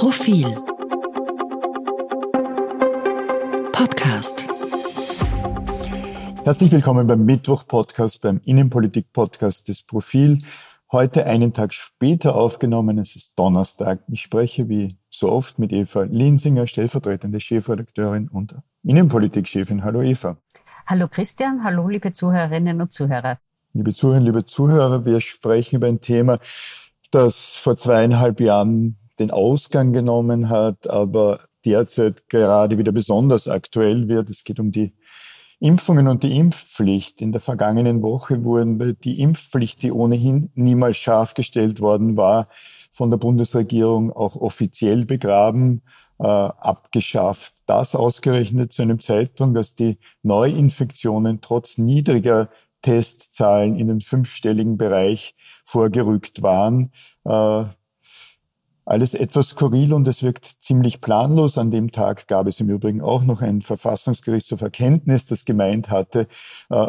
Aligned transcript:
Profil 0.00 0.46
Podcast 3.70 4.46
Herzlich 6.42 6.72
willkommen 6.72 7.06
beim 7.06 7.26
Mittwoch-Podcast, 7.26 8.22
beim 8.22 8.40
Innenpolitik-Podcast 8.42 9.68
des 9.68 9.82
Profil. 9.82 10.40
Heute 10.90 11.26
einen 11.26 11.52
Tag 11.52 11.74
später 11.74 12.34
aufgenommen, 12.34 12.96
es 12.96 13.14
ist 13.14 13.38
Donnerstag. 13.38 14.00
Ich 14.10 14.22
spreche 14.22 14.70
wie 14.70 14.96
so 15.10 15.30
oft 15.30 15.58
mit 15.58 15.70
Eva 15.70 16.04
Linsinger, 16.04 16.66
stellvertretende 16.66 17.38
Chefredakteurin 17.38 18.28
und 18.28 18.54
Innenpolitik-Chefin. 18.82 19.84
Hallo 19.84 20.00
Eva. 20.00 20.38
Hallo 20.86 21.08
Christian, 21.08 21.62
hallo 21.62 21.86
liebe 21.86 22.10
Zuhörerinnen 22.10 22.80
und 22.80 22.90
Zuhörer. 22.90 23.36
Liebe 23.74 23.92
Zuhörerinnen, 23.92 24.32
liebe 24.32 24.46
Zuhörer, 24.46 25.04
wir 25.04 25.20
sprechen 25.20 25.76
über 25.76 25.88
ein 25.88 26.00
Thema, 26.00 26.38
das 27.10 27.54
vor 27.54 27.76
zweieinhalb 27.76 28.40
Jahren 28.40 28.96
den 29.20 29.30
Ausgang 29.30 29.92
genommen 29.92 30.48
hat, 30.48 30.88
aber 30.88 31.40
derzeit 31.64 32.28
gerade 32.28 32.78
wieder 32.78 32.92
besonders 32.92 33.46
aktuell 33.46 34.08
wird. 34.08 34.30
Es 34.30 34.44
geht 34.44 34.58
um 34.58 34.72
die 34.72 34.94
Impfungen 35.60 36.08
und 36.08 36.22
die 36.22 36.36
Impfpflicht. 36.36 37.20
In 37.20 37.32
der 37.32 37.40
vergangenen 37.40 38.02
Woche 38.02 38.44
wurden 38.44 38.96
die 39.04 39.20
Impfpflicht, 39.20 39.82
die 39.82 39.92
ohnehin 39.92 40.50
niemals 40.54 40.96
scharf 40.96 41.34
gestellt 41.34 41.80
worden 41.80 42.16
war, 42.16 42.48
von 42.92 43.10
der 43.10 43.18
Bundesregierung 43.18 44.10
auch 44.10 44.36
offiziell 44.36 45.04
begraben, 45.04 45.82
äh, 46.18 46.24
abgeschafft. 46.24 47.52
Das 47.66 47.94
ausgerechnet 47.94 48.72
zu 48.72 48.82
einem 48.82 49.00
Zeitpunkt, 49.00 49.56
dass 49.56 49.74
die 49.74 49.98
Neuinfektionen 50.22 51.40
trotz 51.42 51.78
niedriger 51.78 52.48
Testzahlen 52.82 53.76
in 53.76 53.88
den 53.88 54.00
fünfstelligen 54.00 54.78
Bereich 54.78 55.34
vorgerückt 55.66 56.42
waren. 56.42 56.92
Äh, 57.24 57.64
alles 58.90 59.14
etwas 59.14 59.50
skurril 59.50 59.92
und 59.92 60.08
es 60.08 60.22
wirkt 60.22 60.46
ziemlich 60.58 61.00
planlos. 61.00 61.58
An 61.58 61.70
dem 61.70 61.92
Tag 61.92 62.26
gab 62.26 62.48
es 62.48 62.60
im 62.60 62.68
Übrigen 62.68 63.00
auch 63.00 63.22
noch 63.22 63.40
ein 63.40 63.62
Verfassungsgerichtshof 63.62 64.60
Erkenntnis, 64.60 65.26
das 65.26 65.44
gemeint 65.44 65.90
hatte, 65.90 66.26
äh, 66.70 66.88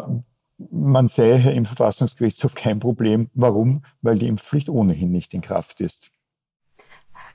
man 0.70 1.06
sähe 1.06 1.52
im 1.52 1.64
Verfassungsgerichtshof 1.64 2.54
kein 2.54 2.80
Problem. 2.80 3.30
Warum? 3.34 3.84
Weil 4.00 4.18
die 4.18 4.26
Impfpflicht 4.26 4.68
ohnehin 4.68 5.10
nicht 5.10 5.32
in 5.32 5.40
Kraft 5.40 5.80
ist. 5.80 6.10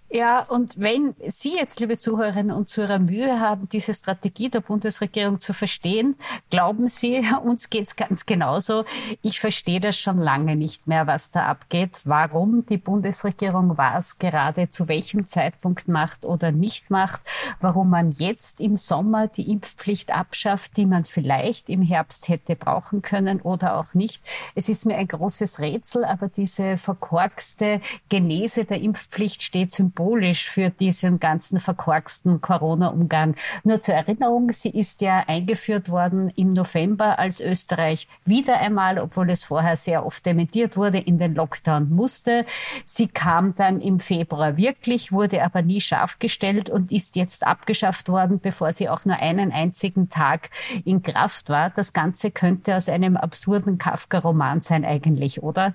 Ja, 0.09 0.43
und 0.43 0.79
wenn 0.79 1.15
Sie 1.27 1.55
jetzt, 1.55 1.81
liebe 1.81 1.97
Zuhörerinnen 1.97 2.55
und 2.55 2.69
Zuhörer, 2.69 2.97
Mühe 2.97 3.41
haben, 3.41 3.67
diese 3.67 3.93
Strategie 3.93 4.49
der 4.49 4.61
Bundesregierung 4.61 5.41
zu 5.41 5.51
verstehen, 5.51 6.15
glauben 6.49 6.87
Sie, 6.87 7.25
uns 7.43 7.69
geht's 7.69 7.97
ganz 7.97 8.25
genauso. 8.25 8.85
Ich 9.21 9.41
verstehe 9.41 9.81
das 9.81 9.99
schon 9.99 10.17
lange 10.17 10.55
nicht 10.55 10.87
mehr, 10.87 11.07
was 11.07 11.31
da 11.31 11.47
abgeht, 11.47 11.99
warum 12.05 12.65
die 12.65 12.77
Bundesregierung 12.77 13.77
was 13.77 14.17
gerade 14.17 14.69
zu 14.69 14.87
welchem 14.87 15.25
Zeitpunkt 15.25 15.89
macht 15.89 16.23
oder 16.23 16.53
nicht 16.53 16.89
macht, 16.89 17.21
warum 17.59 17.89
man 17.89 18.11
jetzt 18.11 18.61
im 18.61 18.77
Sommer 18.77 19.27
die 19.27 19.51
Impfpflicht 19.51 20.15
abschafft, 20.15 20.77
die 20.77 20.85
man 20.85 21.03
vielleicht 21.03 21.67
im 21.67 21.81
Herbst 21.81 22.29
hätte 22.29 22.55
brauchen 22.55 23.01
können 23.01 23.41
oder 23.41 23.77
auch 23.77 23.93
nicht. 23.93 24.23
Es 24.55 24.69
ist 24.69 24.85
mir 24.85 24.95
ein 24.95 25.09
großes 25.09 25.59
Rätsel, 25.59 26.05
aber 26.05 26.29
diese 26.29 26.77
verkorkste 26.77 27.81
Genese 28.07 28.63
der 28.63 28.79
Impfpflicht 28.79 29.43
steht 29.43 29.71
symbolisch 29.71 29.96
symbolisch 29.97 30.49
für 30.49 30.69
diesen 30.69 31.19
ganzen 31.19 31.59
verkorksten 31.59 32.39
Corona-Umgang. 32.39 33.35
Nur 33.63 33.79
zur 33.79 33.95
Erinnerung, 33.95 34.51
sie 34.53 34.69
ist 34.69 35.01
ja 35.01 35.23
eingeführt 35.27 35.89
worden 35.89 36.31
im 36.35 36.49
November, 36.49 37.17
als 37.17 37.39
Österreich 37.39 38.07
wieder 38.23 38.59
einmal, 38.59 38.99
obwohl 38.99 39.29
es 39.31 39.43
vorher 39.43 39.75
sehr 39.75 40.05
oft 40.05 40.25
dementiert 40.25 40.77
wurde, 40.77 40.99
in 40.99 41.17
den 41.17 41.33
Lockdown 41.33 41.89
musste. 41.89 42.45
Sie 42.85 43.07
kam 43.07 43.55
dann 43.55 43.81
im 43.81 43.99
Februar 43.99 44.57
wirklich, 44.57 45.11
wurde 45.11 45.43
aber 45.43 45.63
nie 45.63 45.81
scharf 45.81 46.19
gestellt 46.19 46.69
und 46.69 46.91
ist 46.91 47.15
jetzt 47.15 47.45
abgeschafft 47.45 48.09
worden, 48.09 48.39
bevor 48.39 48.71
sie 48.73 48.89
auch 48.89 49.03
nur 49.05 49.17
einen 49.17 49.51
einzigen 49.51 50.09
Tag 50.09 50.49
in 50.85 51.01
Kraft 51.01 51.49
war. 51.49 51.71
Das 51.71 51.93
Ganze 51.93 52.29
könnte 52.29 52.75
aus 52.75 52.87
einem 52.87 53.17
absurden 53.17 53.77
Kafka-Roman 53.79 54.59
sein 54.59 54.85
eigentlich, 54.85 55.41
oder? 55.41 55.73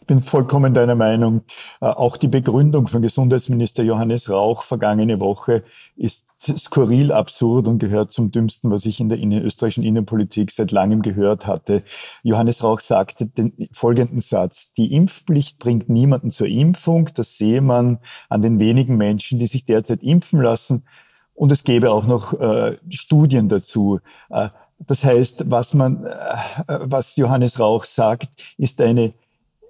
Ich 0.00 0.06
bin 0.06 0.20
vollkommen 0.22 0.74
deiner 0.74 0.94
Meinung. 0.94 1.42
Äh, 1.80 1.86
auch 1.86 2.16
die 2.16 2.28
Begründung 2.28 2.88
von 2.88 3.02
Gesundheitsminister 3.02 3.82
Johannes 3.82 4.28
Rauch 4.28 4.62
vergangene 4.64 5.20
Woche 5.20 5.62
ist 5.96 6.24
skurril 6.56 7.12
absurd 7.12 7.66
und 7.68 7.78
gehört 7.78 8.12
zum 8.12 8.30
dümmsten, 8.30 8.70
was 8.70 8.86
ich 8.86 9.00
in 9.00 9.08
der 9.08 9.44
österreichischen 9.44 9.84
Innenpolitik 9.84 10.50
seit 10.50 10.70
langem 10.70 11.02
gehört 11.02 11.46
hatte. 11.46 11.82
Johannes 12.22 12.62
Rauch 12.64 12.80
sagte 12.80 13.26
den 13.26 13.52
folgenden 13.72 14.20
Satz. 14.20 14.72
Die 14.76 14.94
Impfpflicht 14.94 15.58
bringt 15.58 15.88
niemanden 15.88 16.32
zur 16.32 16.46
Impfung. 16.46 17.10
Das 17.14 17.36
sehe 17.36 17.60
man 17.60 17.98
an 18.28 18.42
den 18.42 18.58
wenigen 18.58 18.96
Menschen, 18.96 19.38
die 19.38 19.46
sich 19.46 19.64
derzeit 19.64 20.02
impfen 20.02 20.40
lassen. 20.40 20.84
Und 21.34 21.52
es 21.52 21.62
gäbe 21.64 21.90
auch 21.90 22.06
noch 22.06 22.38
äh, 22.38 22.76
Studien 22.90 23.48
dazu. 23.48 24.00
Äh, 24.30 24.48
das 24.78 25.04
heißt, 25.04 25.50
was 25.50 25.74
man, 25.74 26.04
äh, 26.04 26.10
was 26.66 27.16
Johannes 27.16 27.58
Rauch 27.58 27.84
sagt, 27.84 28.28
ist 28.56 28.80
eine 28.80 29.12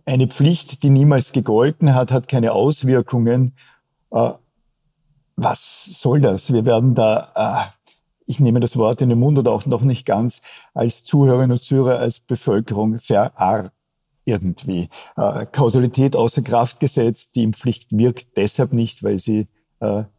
eine 0.05 0.29
Pflicht, 0.29 0.83
die 0.83 0.91
niemals 0.91 1.33
gegolten 1.33 1.95
hat, 1.95 2.11
hat 2.11 2.29
keine 2.29 2.53
Auswirkungen. 2.53 3.55
Äh, 4.11 4.33
was 5.37 5.85
soll 5.87 6.21
das? 6.21 6.53
Wir 6.53 6.65
werden 6.65 6.95
da, 6.95 7.33
äh, 7.35 7.91
ich 8.27 8.41
nehme 8.41 8.61
das 8.61 8.77
Wort 8.77 9.01
in 9.01 9.09
den 9.09 9.19
Mund 9.19 9.39
oder 9.39 9.53
auch 9.53 9.67
noch 9.67 9.83
nicht 9.83 10.05
ganz, 10.07 10.41
als 10.75 11.05
Zuhörerinnen 11.05 11.53
und 11.53 11.63
Zuhörer, 11.63 11.99
als 11.99 12.21
Bevölkerung 12.21 13.01
verarrt 13.01 13.73
irgendwie. 14.25 14.89
Äh, 15.17 15.47
Kausalität 15.47 16.15
außer 16.17 16.43
Kraft 16.43 16.81
gesetzt, 16.81 17.35
die 17.35 17.43
Impfpflicht 17.43 17.97
wirkt 17.97 18.37
deshalb 18.37 18.73
nicht, 18.73 19.03
weil 19.03 19.19
sie 19.19 19.49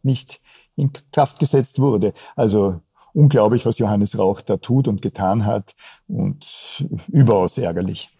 nicht 0.02 0.40
in 0.74 0.90
Kraft 1.12 1.38
gesetzt 1.38 1.78
wurde. 1.78 2.14
Also 2.34 2.80
unglaublich, 3.12 3.64
was 3.64 3.78
Johannes 3.78 4.18
Rauch 4.18 4.40
da 4.40 4.56
tut 4.56 4.88
und 4.88 5.02
getan 5.02 5.46
hat 5.46 5.76
und 6.08 6.84
überaus 7.06 7.58
ärgerlich 7.58 8.10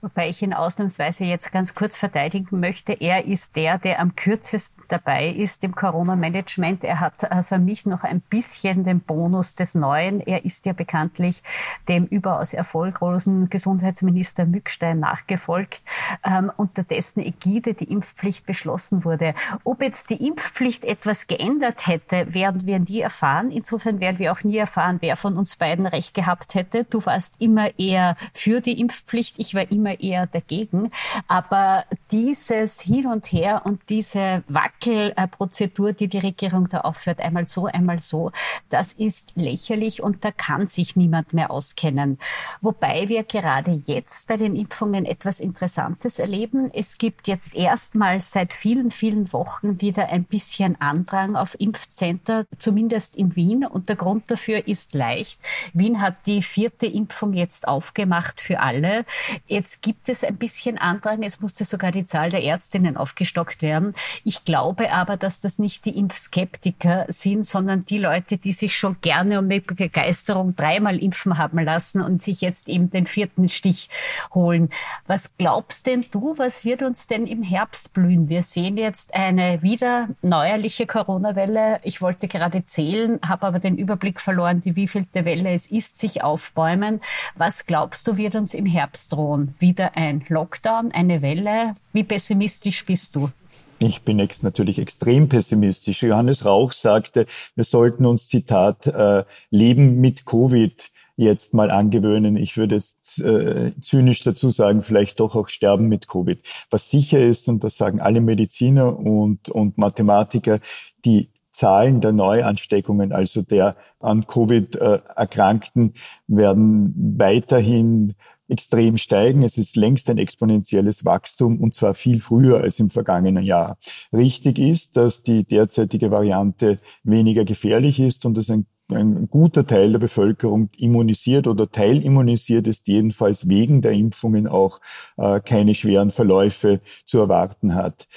wobei 0.00 0.28
ich 0.28 0.42
ihn 0.42 0.52
ausnahmsweise 0.52 1.24
jetzt 1.24 1.52
ganz 1.52 1.74
kurz 1.74 1.96
verteidigen 1.96 2.60
möchte. 2.60 2.92
Er 2.92 3.24
ist 3.24 3.56
der, 3.56 3.78
der 3.78 4.00
am 4.00 4.14
kürzesten 4.16 4.82
dabei 4.88 5.28
ist 5.28 5.64
im 5.64 5.74
Corona-Management. 5.74 6.84
Er 6.84 7.00
hat 7.00 7.24
äh, 7.24 7.42
für 7.42 7.58
mich 7.58 7.86
noch 7.86 8.04
ein 8.04 8.20
bisschen 8.20 8.84
den 8.84 9.00
Bonus 9.00 9.54
des 9.54 9.74
Neuen. 9.74 10.20
Er 10.20 10.44
ist 10.44 10.66
ja 10.66 10.72
bekanntlich 10.72 11.42
dem 11.88 12.06
überaus 12.06 12.52
erfolglosen 12.52 13.48
Gesundheitsminister 13.50 14.44
Mückstein 14.44 15.00
nachgefolgt, 15.00 15.82
ähm, 16.24 16.52
unter 16.56 16.82
dessen 16.82 17.20
Ägide 17.20 17.74
die 17.74 17.90
Impfpflicht 17.90 18.46
beschlossen 18.46 19.04
wurde. 19.04 19.34
Ob 19.64 19.82
jetzt 19.82 20.10
die 20.10 20.26
Impfpflicht 20.26 20.84
etwas 20.84 21.26
geändert 21.26 21.86
hätte, 21.86 22.34
werden 22.34 22.66
wir 22.66 22.78
nie 22.78 23.00
erfahren. 23.00 23.50
Insofern 23.50 24.00
werden 24.00 24.18
wir 24.18 24.32
auch 24.32 24.44
nie 24.44 24.56
erfahren, 24.56 24.98
wer 25.00 25.16
von 25.16 25.36
uns 25.36 25.56
beiden 25.56 25.86
recht 25.86 26.14
gehabt 26.14 26.54
hätte. 26.54 26.84
Du 26.84 27.04
warst 27.06 27.40
immer 27.40 27.78
eher 27.78 28.16
für 28.34 28.60
die 28.60 28.80
Impfpflicht, 28.80 29.38
ich 29.38 29.54
war 29.54 29.70
immer 29.72 29.98
eher 29.98 30.26
dagegen. 30.26 30.90
Aber 31.28 31.84
dieses 32.10 32.80
Hin 32.80 33.06
und 33.06 33.26
Her 33.32 33.62
und 33.64 33.80
diese 33.88 34.44
Wackelprozedur, 34.48 35.92
die 35.92 36.08
die 36.08 36.18
Regierung 36.18 36.68
da 36.68 36.80
aufführt, 36.80 37.20
einmal 37.20 37.46
so, 37.46 37.66
einmal 37.66 38.00
so, 38.00 38.30
das 38.68 38.92
ist 38.92 39.32
lächerlich 39.34 40.02
und 40.02 40.24
da 40.24 40.30
kann 40.30 40.66
sich 40.66 40.96
niemand 40.96 41.34
mehr 41.34 41.50
auskennen. 41.50 42.18
Wobei 42.60 43.08
wir 43.08 43.24
gerade 43.24 43.70
jetzt 43.70 44.28
bei 44.28 44.36
den 44.36 44.54
Impfungen 44.54 45.04
etwas 45.04 45.40
Interessantes 45.40 46.18
erleben. 46.18 46.70
Es 46.72 46.98
gibt 46.98 47.28
jetzt 47.28 47.54
erstmals 47.54 48.30
seit 48.30 48.52
vielen, 48.52 48.90
vielen 48.90 49.32
Wochen 49.32 49.80
wieder 49.80 50.08
ein 50.08 50.24
bisschen 50.24 50.80
Andrang 50.80 51.36
auf 51.36 51.58
Impfcenter, 51.58 52.44
zumindest 52.58 53.16
in 53.16 53.36
Wien. 53.36 53.64
Und 53.64 53.88
der 53.88 53.96
Grund 53.96 54.30
dafür 54.30 54.66
ist 54.66 54.94
leicht. 54.94 55.40
Wien 55.72 56.00
hat 56.00 56.26
die 56.26 56.42
vierte 56.42 56.86
Impfung 56.86 57.32
jetzt 57.32 57.68
aufgemacht 57.68 58.40
für 58.40 58.60
alle. 58.60 59.04
Jetzt 59.52 59.82
gibt 59.82 60.08
es 60.08 60.24
ein 60.24 60.36
bisschen 60.36 60.78
Andrang. 60.78 61.22
Es 61.22 61.42
musste 61.42 61.66
sogar 61.66 61.92
die 61.92 62.04
Zahl 62.04 62.30
der 62.30 62.42
Ärztinnen 62.42 62.96
aufgestockt 62.96 63.60
werden. 63.60 63.92
Ich 64.24 64.46
glaube 64.46 64.90
aber, 64.90 65.18
dass 65.18 65.40
das 65.40 65.58
nicht 65.58 65.84
die 65.84 65.98
Impfskeptiker 65.98 67.04
sind, 67.08 67.44
sondern 67.44 67.84
die 67.84 67.98
Leute, 67.98 68.38
die 68.38 68.52
sich 68.52 68.74
schon 68.74 68.96
gerne 69.02 69.40
und 69.40 69.48
mit 69.48 69.66
Begeisterung 69.66 70.56
dreimal 70.56 70.98
impfen 70.98 71.36
haben 71.36 71.58
lassen 71.58 72.00
und 72.00 72.22
sich 72.22 72.40
jetzt 72.40 72.70
eben 72.70 72.88
den 72.88 73.04
vierten 73.04 73.46
Stich 73.46 73.90
holen. 74.34 74.70
Was 75.06 75.36
glaubst 75.36 75.86
denn 75.86 76.06
du, 76.10 76.32
was 76.38 76.64
wird 76.64 76.82
uns 76.82 77.06
denn 77.06 77.26
im 77.26 77.42
Herbst 77.42 77.92
blühen? 77.92 78.30
Wir 78.30 78.42
sehen 78.42 78.78
jetzt 78.78 79.14
eine 79.14 79.60
wieder 79.60 80.08
neuerliche 80.22 80.86
Corona-Welle. 80.86 81.80
Ich 81.82 82.00
wollte 82.00 82.26
gerade 82.26 82.64
zählen, 82.64 83.20
habe 83.22 83.46
aber 83.48 83.58
den 83.58 83.76
Überblick 83.76 84.18
verloren, 84.18 84.62
die 84.62 84.76
wievielte 84.76 85.26
Welle 85.26 85.52
es 85.52 85.66
ist, 85.66 85.98
sich 85.98 86.24
aufbäumen. 86.24 87.02
Was 87.34 87.66
glaubst 87.66 88.08
du, 88.08 88.16
wird 88.16 88.34
uns 88.34 88.54
im 88.54 88.64
Herbst 88.64 89.12
drohen? 89.12 89.41
Wieder 89.58 89.96
ein 89.96 90.24
Lockdown, 90.28 90.92
eine 90.92 91.22
Welle? 91.22 91.74
Wie 91.92 92.04
pessimistisch 92.04 92.84
bist 92.84 93.16
du? 93.16 93.30
Ich 93.78 94.02
bin 94.02 94.18
jetzt 94.18 94.42
natürlich 94.42 94.78
extrem 94.78 95.28
pessimistisch. 95.28 96.02
Johannes 96.02 96.44
Rauch 96.44 96.72
sagte, 96.72 97.26
wir 97.56 97.64
sollten 97.64 98.06
uns, 98.06 98.28
Zitat, 98.28 98.86
äh, 98.86 99.24
Leben 99.50 100.00
mit 100.00 100.24
Covid 100.24 100.90
jetzt 101.16 101.52
mal 101.52 101.70
angewöhnen. 101.70 102.36
Ich 102.36 102.56
würde 102.56 102.76
jetzt 102.76 103.18
äh, 103.18 103.72
zynisch 103.80 104.20
dazu 104.20 104.50
sagen, 104.50 104.82
vielleicht 104.82 105.20
doch 105.20 105.34
auch 105.34 105.48
sterben 105.48 105.88
mit 105.88 106.08
Covid. 106.08 106.38
Was 106.70 106.90
sicher 106.90 107.20
ist, 107.20 107.48
und 107.48 107.64
das 107.64 107.76
sagen 107.76 108.00
alle 108.00 108.20
Mediziner 108.20 108.98
und, 108.98 109.48
und 109.48 109.78
Mathematiker, 109.78 110.60
die 111.04 111.28
Zahlen 111.62 112.00
der 112.00 112.10
Neuansteckungen, 112.10 113.12
also 113.12 113.42
der 113.42 113.76
an 114.00 114.26
Covid 114.26 114.74
äh, 114.74 114.98
Erkrankten, 115.14 115.92
werden 116.26 116.92
weiterhin 117.16 118.14
extrem 118.48 118.98
steigen. 118.98 119.44
Es 119.44 119.56
ist 119.58 119.76
längst 119.76 120.10
ein 120.10 120.18
exponentielles 120.18 121.04
Wachstum 121.04 121.60
und 121.60 121.72
zwar 121.72 121.94
viel 121.94 122.18
früher 122.18 122.58
als 122.58 122.80
im 122.80 122.90
vergangenen 122.90 123.44
Jahr. 123.44 123.78
Richtig 124.12 124.58
ist, 124.58 124.96
dass 124.96 125.22
die 125.22 125.44
derzeitige 125.44 126.10
Variante 126.10 126.78
weniger 127.04 127.44
gefährlich 127.44 128.00
ist 128.00 128.26
und 128.26 128.36
dass 128.36 128.50
ein, 128.50 128.66
ein 128.90 129.28
guter 129.30 129.64
Teil 129.64 129.92
der 129.92 130.00
Bevölkerung 130.00 130.68
immunisiert 130.76 131.46
oder 131.46 131.70
teilimmunisiert 131.70 132.66
ist, 132.66 132.88
jedenfalls 132.88 133.46
wegen 133.48 133.82
der 133.82 133.92
Impfungen 133.92 134.48
auch 134.48 134.80
äh, 135.16 135.38
keine 135.38 135.76
schweren 135.76 136.10
Verläufe 136.10 136.80
zu 137.06 137.20
erwarten 137.20 137.76
hat 137.76 138.08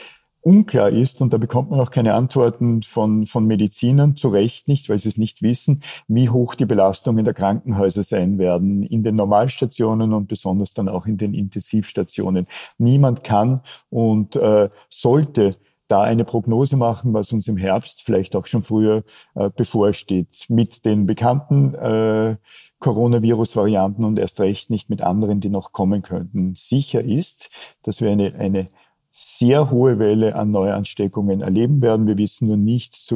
unklar 0.45 0.89
ist, 0.89 1.21
und 1.21 1.33
da 1.33 1.37
bekommt 1.37 1.71
man 1.71 1.79
auch 1.79 1.89
keine 1.89 2.13
Antworten 2.13 2.83
von, 2.83 3.25
von 3.25 3.45
Medizinern, 3.47 4.15
zu 4.15 4.29
Recht 4.29 4.67
nicht, 4.67 4.89
weil 4.89 4.99
sie 4.99 5.09
es 5.09 5.17
nicht 5.17 5.41
wissen, 5.41 5.81
wie 6.07 6.29
hoch 6.29 6.53
die 6.53 6.67
Belastungen 6.67 7.25
der 7.25 7.33
Krankenhäuser 7.33 8.03
sein 8.03 8.37
werden, 8.37 8.83
in 8.83 9.01
den 9.01 9.15
Normalstationen 9.15 10.13
und 10.13 10.27
besonders 10.27 10.75
dann 10.75 10.87
auch 10.87 11.07
in 11.07 11.17
den 11.17 11.33
Intensivstationen. 11.33 12.45
Niemand 12.77 13.23
kann 13.23 13.61
und 13.89 14.35
äh, 14.35 14.69
sollte 14.87 15.57
da 15.87 16.01
eine 16.01 16.25
Prognose 16.25 16.77
machen, 16.77 17.13
was 17.13 17.31
uns 17.31 17.47
im 17.47 17.57
Herbst, 17.57 18.03
vielleicht 18.03 18.35
auch 18.35 18.45
schon 18.45 18.63
früher, 18.63 19.03
äh, 19.33 19.49
bevorsteht. 19.49 20.45
Mit 20.47 20.85
den 20.85 21.07
bekannten 21.07 21.73
äh, 21.75 22.37
Coronavirus-Varianten 22.79 24.03
und 24.03 24.19
erst 24.19 24.39
recht 24.39 24.69
nicht 24.69 24.89
mit 24.89 25.01
anderen, 25.01 25.41
die 25.41 25.49
noch 25.49 25.71
kommen 25.71 26.03
könnten. 26.03 26.53
Sicher 26.55 27.03
ist, 27.03 27.49
dass 27.83 28.01
wir 28.01 28.11
eine, 28.11 28.35
eine 28.35 28.69
sehr 29.17 29.71
hohe 29.71 29.97
Welle 29.97 30.35
an 30.35 30.51
Neuansteckungen 30.51 31.41
erleben 31.41 31.81
werden. 31.81 32.05
Wir 32.05 32.17
wissen 32.17 32.47
nur 32.47 32.57
nicht, 32.57 33.13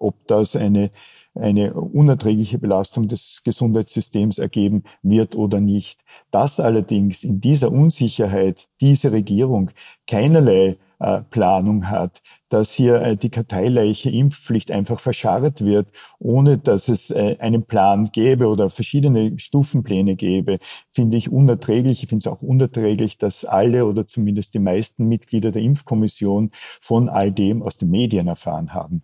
ob 0.00 0.26
das 0.26 0.56
eine, 0.56 0.90
eine 1.34 1.74
unerträgliche 1.74 2.58
Belastung 2.58 3.06
des 3.06 3.42
Gesundheitssystems 3.44 4.38
ergeben 4.38 4.82
wird 5.02 5.36
oder 5.36 5.60
nicht. 5.60 6.00
Dass 6.32 6.58
allerdings 6.58 7.22
in 7.22 7.40
dieser 7.40 7.70
Unsicherheit 7.70 8.66
diese 8.80 9.12
Regierung 9.12 9.70
keinerlei 10.08 10.76
Planung 11.30 11.88
hat, 11.88 12.22
dass 12.48 12.72
hier 12.72 13.00
äh, 13.02 13.16
die 13.16 13.30
Karteileiche 13.30 14.10
Impfpflicht 14.10 14.70
einfach 14.70 15.00
verscharrt 15.00 15.64
wird, 15.64 15.88
ohne 16.18 16.58
dass 16.58 16.88
es 16.88 17.10
äh, 17.10 17.36
einen 17.38 17.64
Plan 17.64 18.10
gäbe 18.12 18.48
oder 18.48 18.70
verschiedene 18.70 19.38
Stufenpläne 19.38 20.16
gäbe, 20.16 20.58
finde 20.90 21.16
ich 21.16 21.30
unerträglich. 21.30 22.02
Ich 22.02 22.08
finde 22.08 22.28
es 22.28 22.32
auch 22.32 22.42
unerträglich, 22.42 23.18
dass 23.18 23.44
alle 23.44 23.86
oder 23.86 24.06
zumindest 24.06 24.54
die 24.54 24.58
meisten 24.58 25.06
Mitglieder 25.06 25.52
der 25.52 25.62
Impfkommission 25.62 26.50
von 26.80 27.08
all 27.08 27.32
dem 27.32 27.62
aus 27.62 27.76
den 27.76 27.90
Medien 27.90 28.26
erfahren 28.28 28.74
haben. 28.74 29.02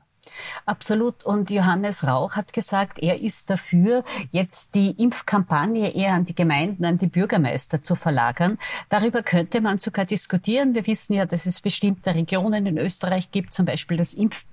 Absolut. 0.66 1.24
Und 1.24 1.50
Johannes 1.50 2.06
Rauch 2.06 2.36
hat 2.36 2.52
gesagt, 2.52 2.98
er 2.98 3.20
ist 3.20 3.50
dafür, 3.50 4.04
jetzt 4.30 4.74
die 4.74 4.90
Impfkampagne 4.90 5.94
eher 5.94 6.14
an 6.14 6.24
die 6.24 6.34
Gemeinden, 6.34 6.84
an 6.84 6.98
die 6.98 7.06
Bürgermeister 7.06 7.82
zu 7.82 7.94
verlagern. 7.94 8.58
Darüber 8.88 9.22
könnte 9.22 9.60
man 9.60 9.78
sogar 9.78 10.04
diskutieren. 10.04 10.74
Wir 10.74 10.86
wissen 10.86 11.14
ja, 11.14 11.26
dass 11.26 11.46
es 11.46 11.60
bestimmte 11.60 12.14
Regionen 12.14 12.66
in 12.66 12.78
Österreich 12.78 13.30
gibt, 13.30 13.54
zum 13.54 13.66
Beispiel 13.66 13.96
das 13.96 14.14
Impf 14.14 14.44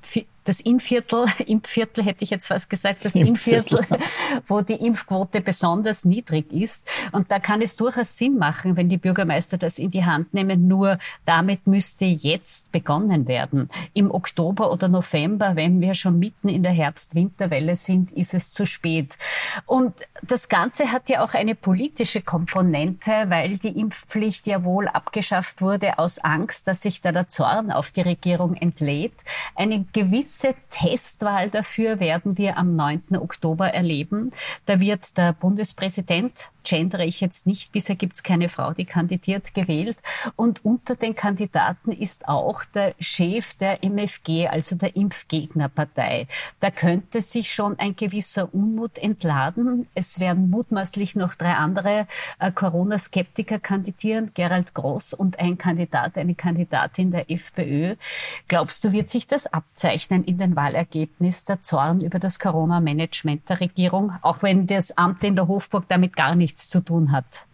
das 0.43 0.59
Impfviertel, 0.59 1.25
Impfviertel 1.45 2.03
hätte 2.03 2.23
ich 2.23 2.29
jetzt 2.29 2.47
fast 2.47 2.69
gesagt, 2.69 3.05
das 3.05 3.15
Impfviertel, 3.15 3.85
wo 4.47 4.61
die 4.61 4.73
Impfquote 4.73 5.41
besonders 5.41 6.05
niedrig 6.05 6.51
ist. 6.51 6.89
Und 7.11 7.31
da 7.31 7.39
kann 7.39 7.61
es 7.61 7.75
durchaus 7.75 8.17
Sinn 8.17 8.37
machen, 8.37 8.77
wenn 8.77 8.89
die 8.89 8.97
Bürgermeister 8.97 9.57
das 9.57 9.77
in 9.77 9.91
die 9.91 10.05
Hand 10.05 10.33
nehmen. 10.33 10.67
Nur 10.67 10.97
damit 11.25 11.67
müsste 11.67 12.05
jetzt 12.05 12.71
begonnen 12.71 13.27
werden. 13.27 13.69
Im 13.93 14.11
Oktober 14.11 14.71
oder 14.71 14.87
November, 14.87 15.55
wenn 15.55 15.79
wir 15.79 15.93
schon 15.93 16.17
mitten 16.17 16.47
in 16.47 16.63
der 16.63 16.71
Herbst-Winterwelle 16.71 17.75
sind, 17.75 18.11
ist 18.13 18.33
es 18.33 18.51
zu 18.51 18.65
spät. 18.65 19.17
Und 19.65 20.01
das 20.23 20.49
Ganze 20.49 20.91
hat 20.91 21.09
ja 21.09 21.23
auch 21.23 21.33
eine 21.33 21.55
politische 21.55 22.21
Komponente, 22.21 23.11
weil 23.27 23.57
die 23.57 23.79
Impfpflicht 23.79 24.47
ja 24.47 24.63
wohl 24.63 24.87
abgeschafft 24.87 25.61
wurde 25.61 25.99
aus 25.99 26.19
Angst, 26.19 26.67
dass 26.67 26.81
sich 26.81 27.01
da 27.01 27.11
der 27.11 27.27
Zorn 27.27 27.71
auf 27.71 27.91
die 27.91 28.01
Regierung 28.01 28.55
entlädt. 28.55 29.13
Eine 29.55 29.85
gewisse 29.93 30.30
gewisse 30.31 30.55
Testwahl 30.69 31.49
dafür 31.49 31.99
werden 31.99 32.37
wir 32.37 32.57
am 32.57 32.73
9. 32.73 33.17
Oktober 33.17 33.67
erleben. 33.73 34.31
Da 34.65 34.79
wird 34.79 35.17
der 35.17 35.33
Bundespräsident 35.33 36.49
gendere 36.63 37.05
ich 37.05 37.21
jetzt 37.21 37.47
nicht. 37.47 37.71
Bisher 37.71 37.95
gibt 37.95 38.15
es 38.15 38.23
keine 38.23 38.49
Frau, 38.49 38.73
die 38.73 38.85
kandidiert, 38.85 39.53
gewählt. 39.53 39.97
Und 40.35 40.63
unter 40.65 40.95
den 40.95 41.15
Kandidaten 41.15 41.91
ist 41.91 42.27
auch 42.27 42.63
der 42.65 42.95
Chef 42.99 43.53
der 43.55 43.83
MFG, 43.83 44.47
also 44.47 44.75
der 44.75 44.95
Impfgegnerpartei. 44.95 46.27
Da 46.59 46.71
könnte 46.71 47.21
sich 47.21 47.53
schon 47.53 47.77
ein 47.79 47.95
gewisser 47.95 48.53
Unmut 48.53 48.97
entladen. 48.97 49.87
Es 49.95 50.19
werden 50.19 50.49
mutmaßlich 50.49 51.15
noch 51.15 51.35
drei 51.35 51.53
andere 51.53 52.07
äh, 52.39 52.51
Corona-Skeptiker 52.51 53.59
kandidieren, 53.59 54.31
Gerald 54.33 54.73
Gross 54.73 55.13
und 55.13 55.39
ein 55.39 55.57
Kandidat, 55.57 56.17
eine 56.17 56.35
Kandidatin 56.35 57.11
der 57.11 57.29
FPÖ. 57.29 57.95
Glaubst 58.47 58.83
du, 58.83 58.91
wird 58.91 59.09
sich 59.09 59.27
das 59.27 59.47
abzeichnen 59.47 60.23
in 60.23 60.37
den 60.37 60.55
Wahlergebnissen, 60.55 61.45
der 61.47 61.61
Zorn 61.61 62.01
über 62.01 62.19
das 62.19 62.39
Corona-Management 62.39 63.49
der 63.49 63.59
Regierung, 63.59 64.13
auch 64.21 64.43
wenn 64.43 64.67
das 64.67 64.97
Amt 64.97 65.23
in 65.23 65.35
der 65.35 65.47
Hofburg 65.47 65.87
damit 65.87 66.15
gar 66.15 66.35
nicht 66.35 66.50
nichts 66.51 66.69
zu 66.69 66.81
tun 66.81 67.11
hat. 67.11 67.47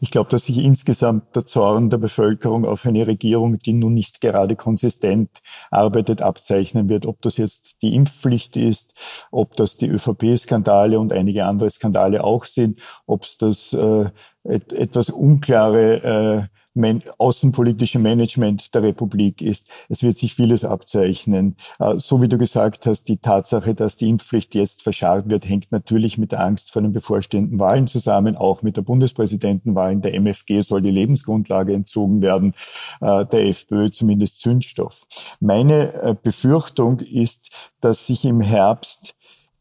Ich 0.00 0.10
glaube, 0.10 0.30
dass 0.30 0.44
sich 0.44 0.56
insgesamt 0.56 1.36
der 1.36 1.44
Zorn 1.44 1.90
der 1.90 1.98
Bevölkerung 1.98 2.64
auf 2.64 2.86
eine 2.86 3.06
Regierung, 3.06 3.58
die 3.58 3.74
nun 3.74 3.92
nicht 3.92 4.22
gerade 4.22 4.56
konsistent 4.56 5.28
arbeitet, 5.70 6.22
abzeichnen 6.22 6.88
wird. 6.88 7.04
Ob 7.04 7.20
das 7.20 7.36
jetzt 7.36 7.82
die 7.82 7.94
Impfpflicht 7.94 8.56
ist, 8.56 8.94
ob 9.30 9.54
das 9.56 9.76
die 9.76 9.88
ÖVP-Skandale 9.88 10.98
und 10.98 11.12
einige 11.12 11.44
andere 11.44 11.70
Skandale 11.70 12.24
auch 12.24 12.46
sind, 12.46 12.80
ob 13.04 13.24
es 13.24 13.36
das 13.36 13.74
äh, 13.74 14.08
et 14.44 14.72
etwas 14.72 15.10
unklare 15.10 16.48
äh, 16.50 16.56
man 16.76 17.02
außenpolitische 17.18 17.98
Management 17.98 18.74
der 18.74 18.82
Republik 18.82 19.40
ist. 19.40 19.68
Es 19.88 20.02
wird 20.02 20.16
sich 20.16 20.34
vieles 20.34 20.64
abzeichnen. 20.64 21.56
Äh, 21.78 21.98
so 21.98 22.20
wie 22.22 22.28
du 22.28 22.38
gesagt 22.38 22.86
hast, 22.86 23.04
die 23.08 23.18
Tatsache, 23.18 23.74
dass 23.74 23.96
die 23.96 24.08
Impfpflicht 24.08 24.54
jetzt 24.54 24.82
verscharrt 24.82 25.28
wird, 25.28 25.48
hängt 25.48 25.72
natürlich 25.72 26.18
mit 26.18 26.32
der 26.32 26.40
Angst 26.40 26.70
vor 26.70 26.82
den 26.82 26.92
bevorstehenden 26.92 27.58
Wahlen 27.58 27.86
zusammen, 27.86 28.36
auch 28.36 28.62
mit 28.62 28.76
der 28.76 28.82
Bundespräsidentenwahlen. 28.82 30.02
Der 30.02 30.14
MFG 30.14 30.62
soll 30.62 30.82
die 30.82 30.90
Lebensgrundlage 30.90 31.72
entzogen 31.72 32.22
werden, 32.22 32.54
äh, 33.00 33.24
der 33.26 33.46
FPÖ 33.48 33.90
zumindest 33.90 34.40
Zündstoff. 34.40 35.06
Meine 35.40 35.94
äh, 35.94 36.14
Befürchtung 36.20 37.00
ist, 37.00 37.50
dass 37.80 38.06
sich 38.06 38.24
im 38.24 38.40
Herbst 38.40 39.14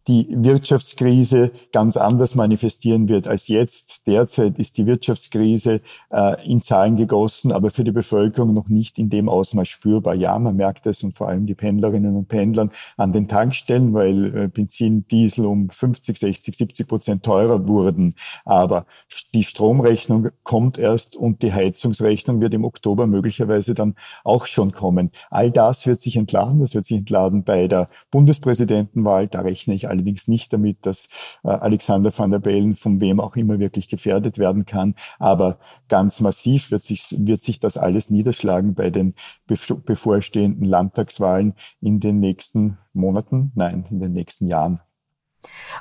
die 0.07 0.27
Wirtschaftskrise 0.29 1.51
ganz 1.71 1.97
anders 1.97 2.35
manifestieren 2.35 3.07
wird 3.07 3.27
als 3.27 3.47
jetzt. 3.47 4.05
Derzeit 4.05 4.59
ist 4.59 4.77
die 4.77 4.85
Wirtschaftskrise 4.85 5.81
äh, 6.11 6.49
in 6.49 6.61
Zahlen 6.61 6.95
gegossen, 6.95 7.51
aber 7.51 7.71
für 7.71 7.83
die 7.83 7.91
Bevölkerung 7.91 8.53
noch 8.53 8.69
nicht 8.69 8.99
in 8.99 9.09
dem 9.09 9.29
Ausmaß 9.29 9.67
spürbar. 9.67 10.13
Ja, 10.13 10.37
man 10.37 10.55
merkt 10.55 10.85
es 10.85 11.03
und 11.03 11.13
vor 11.13 11.27
allem 11.27 11.47
die 11.47 11.55
Pendlerinnen 11.55 12.15
und 12.15 12.27
Pendlern 12.27 12.71
an 12.97 13.13
den 13.13 13.27
Tankstellen, 13.27 13.93
weil 13.93 14.35
äh, 14.35 14.47
Benzin, 14.47 15.07
Diesel 15.07 15.45
um 15.45 15.69
50, 15.69 16.17
60, 16.17 16.55
70 16.55 16.87
Prozent 16.87 17.23
teurer 17.23 17.67
wurden. 17.67 18.13
Aber 18.45 18.85
die 19.33 19.43
Stromrechnung 19.43 20.29
kommt 20.43 20.77
erst 20.77 21.15
und 21.15 21.41
die 21.41 21.53
Heizungsrechnung 21.53 22.41
wird 22.41 22.53
im 22.53 22.63
Oktober 22.63 23.07
möglicherweise 23.07 23.73
dann 23.73 23.95
auch 24.23 24.45
schon 24.45 24.71
kommen. 24.71 25.11
All 25.29 25.51
das 25.51 25.85
wird 25.87 25.99
sich 25.99 26.15
entladen. 26.15 26.59
Das 26.59 26.75
wird 26.75 26.85
sich 26.85 26.97
entladen 26.97 27.43
bei 27.43 27.67
der 27.67 27.87
Bundespräsidentenwahl. 28.11 29.27
Da 29.27 29.41
rechne 29.41 29.73
ich 29.73 29.89
allerdings 29.95 30.27
nicht 30.27 30.53
damit, 30.53 30.85
dass 30.85 31.07
äh, 31.43 31.49
Alexander 31.49 32.11
van 32.17 32.31
der 32.31 32.39
Bellen 32.39 32.75
von 32.75 33.01
wem 33.01 33.19
auch 33.19 33.35
immer 33.35 33.59
wirklich 33.59 33.87
gefährdet 33.87 34.37
werden 34.37 34.65
kann. 34.65 34.95
Aber 35.19 35.59
ganz 35.87 36.19
massiv 36.19 36.71
wird 36.71 36.83
sich, 36.83 37.15
wird 37.17 37.41
sich 37.41 37.59
das 37.59 37.77
alles 37.77 38.09
niederschlagen 38.09 38.75
bei 38.75 38.89
den 38.89 39.15
bevorstehenden 39.47 40.65
Landtagswahlen 40.65 41.53
in 41.81 41.99
den 41.99 42.19
nächsten 42.19 42.77
Monaten, 42.93 43.51
nein, 43.55 43.85
in 43.89 43.99
den 43.99 44.13
nächsten 44.13 44.47
Jahren. 44.47 44.81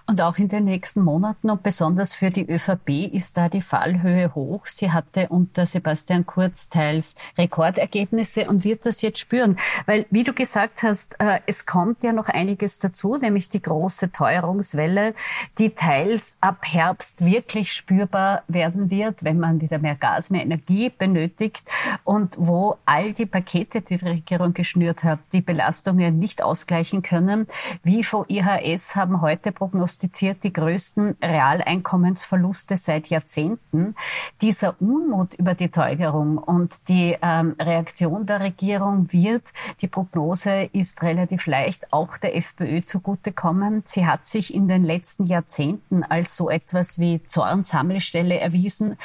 Und 0.07 0.21
auch 0.21 0.39
in 0.39 0.49
den 0.49 0.65
nächsten 0.65 1.03
Monaten 1.03 1.51
und 1.51 1.63
besonders 1.63 2.13
für 2.13 2.31
die 2.31 2.47
ÖVP 2.47 3.13
ist 3.13 3.37
da 3.37 3.49
die 3.49 3.63
Fallhöhe 3.63 4.35
hoch. 4.35 4.67
Sie 4.67 4.93
hatte 4.93 5.29
unter 5.29 5.67
Sebastian 5.67 6.27
Kurz 6.27 6.69
teils 6.69 7.15
Rekordergebnisse 7.39 8.49
und 8.49 8.65
wird 8.65 8.85
das 8.87 9.01
jetzt 9.03 9.19
spüren. 9.19 9.57
Weil, 9.87 10.07
wie 10.11 10.25
du 10.25 10.33
gesagt 10.33 10.83
hast, 10.83 11.19
äh, 11.21 11.41
es 11.47 11.65
kommt 11.65 12.05
ja 12.05 12.13
noch 12.13 12.29
einiges 12.29 12.79
dazu, 12.79 13.17
nämlich 13.17 13.49
die 13.49 13.63
große 13.63 14.13
Teuerungswelle, 14.13 15.15
die 15.59 15.71
teils 15.71 16.37
ab 16.41 16.59
Herbst 16.63 17.25
wirklich 17.25 17.73
spürbar 17.73 18.43
werden 18.49 18.91
wird, 18.91 19.25
wenn 19.25 19.39
man 19.39 19.61
wieder 19.61 19.79
mehr 19.79 19.95
Gas, 19.95 20.31
mehr 20.31 20.43
Energie 20.43 20.91
benötigt 20.91 21.71
und 22.05 22.35
wo 22.39 22.77
all 22.85 23.13
die 23.13 23.27
Pakete, 23.27 23.81
die 23.81 23.95
die 23.97 24.09
Regierung 24.09 24.55
geschnürt 24.55 25.05
hat, 25.05 25.21
die 25.33 25.41
Belastungen 25.41 26.19
nicht 26.19 26.43
ausgleichen 26.43 27.03
können. 27.03 27.47
Wie 27.83 28.05
vor 28.05 28.27
IHS 28.29 28.97
haben 28.97 29.21
heute 29.21 29.53
prognostiziert 29.55 30.45
die 30.45 30.53
größten 30.53 31.17
Realeinkommensverluste 31.23 32.77
seit 32.77 33.09
Jahrzehnten. 33.09 33.95
Dieser 34.43 34.81
Unmut 34.81 35.35
über 35.35 35.55
die 35.55 35.69
Teuerung 35.69 36.39
und 36.39 36.89
die 36.89 37.17
ähm, 37.23 37.55
Reaktion 37.61 38.27
der 38.27 38.41
Regierung 38.41 39.13
wird, 39.13 39.53
die 39.81 39.89
Prognose 39.89 40.69
ist 40.73 41.03
relativ 41.03 41.47
leicht, 41.47 41.93
auch 41.93 42.17
der 42.19 42.37
FPÖ 42.37 42.85
zugutekommen. 42.85 43.83
Sie 43.85 44.07
hat 44.07 44.27
sich 44.27 44.55
in 44.55 44.69
den 44.69 44.85
letzten 44.85 45.25
Jahrzehnten 45.25 46.03
als 46.03 46.37
so 46.37 46.51
etwas 46.51 46.99
wie 46.99 47.23
Zornsammelstelle 47.27 48.39
erwiesen. 48.39 48.97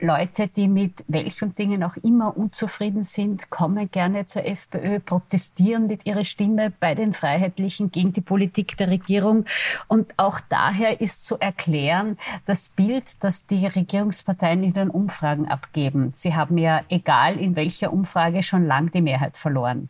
Leute, 0.00 0.48
die 0.48 0.68
mit 0.68 1.04
welchen 1.08 1.54
Dingen 1.54 1.82
auch 1.82 1.96
immer 1.96 2.36
unzufrieden 2.36 3.04
sind, 3.04 3.50
kommen 3.50 3.90
gerne 3.90 4.26
zur 4.26 4.44
FPÖ, 4.44 5.00
protestieren 5.00 5.86
mit 5.86 6.06
ihrer 6.06 6.24
Stimme 6.24 6.72
bei 6.80 6.94
den 6.94 7.12
Freiheitlichen 7.12 7.90
gegen 7.90 8.12
die 8.12 8.20
Politik 8.20 8.76
der 8.76 8.88
Regierung. 8.88 9.44
Und 9.88 9.97
auch 10.16 10.40
daher 10.48 11.00
ist 11.00 11.24
zu 11.24 11.38
erklären, 11.38 12.16
das 12.44 12.68
Bild, 12.70 13.22
das 13.24 13.44
die 13.44 13.66
Regierungsparteien 13.66 14.62
in 14.62 14.72
den 14.72 14.90
Umfragen 14.90 15.48
abgeben. 15.48 16.10
Sie 16.12 16.34
haben 16.34 16.58
ja, 16.58 16.82
egal 16.88 17.38
in 17.38 17.56
welcher 17.56 17.92
Umfrage, 17.92 18.42
schon 18.42 18.64
lang 18.64 18.90
die 18.90 19.02
Mehrheit 19.02 19.36
verloren. 19.36 19.88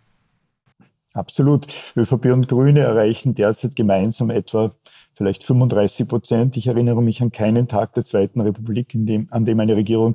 Absolut. 1.14 1.66
ÖVP 1.96 2.26
und 2.26 2.48
Grüne 2.48 2.80
erreichen 2.80 3.34
derzeit 3.34 3.74
gemeinsam 3.74 4.30
etwa 4.30 4.72
vielleicht 5.14 5.42
35 5.42 6.06
Prozent. 6.06 6.56
Ich 6.56 6.68
erinnere 6.68 7.02
mich 7.02 7.20
an 7.22 7.32
keinen 7.32 7.66
Tag 7.66 7.94
der 7.94 8.04
Zweiten 8.04 8.40
Republik, 8.40 8.90
dem, 8.94 9.26
an 9.30 9.44
dem 9.44 9.58
eine 9.58 9.74
Regierung 9.74 10.14